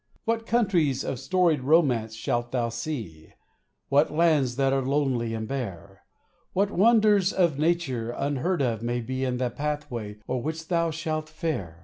[0.25, 3.33] What countries of storied romance shalt thou see?
[3.89, 6.01] What lands that are lonely and bare?
[6.53, 11.29] What wonders of nature unheard of may be In the pathway o'er which thou shalt
[11.29, 11.77] fare